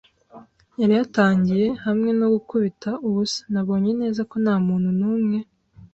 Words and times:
yari 0.79 0.93
yatangiye, 0.99 1.65
hamwe 1.85 2.09
no 2.19 2.27
gukubita 2.33 2.89
ubusa. 3.07 3.39
Nabonye 3.53 3.91
neza 4.01 4.21
ko 4.29 4.35
nta 4.43 4.55
muntu 4.65 4.89
n'umwe 4.99 5.37